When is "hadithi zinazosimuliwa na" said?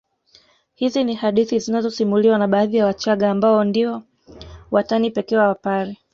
1.15-2.47